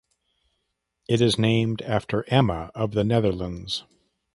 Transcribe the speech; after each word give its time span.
It 1.07 1.21
is 1.21 1.37
named 1.37 1.83
after 1.83 2.27
Emma 2.27 2.71
of 2.73 2.93
the 2.93 3.03
Netherlands. 3.03 3.83